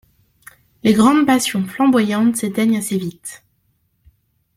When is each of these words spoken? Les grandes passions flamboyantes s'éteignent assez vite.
Les 0.81 0.93
grandes 0.95 1.27
passions 1.27 1.63
flamboyantes 1.67 2.35
s'éteignent 2.35 2.75
assez 2.77 2.97
vite. 2.97 3.43